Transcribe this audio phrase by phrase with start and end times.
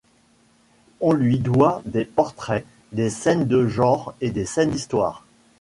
[0.99, 5.27] On lui doit des portraits, des scènes de genre et des scènes d'histoire.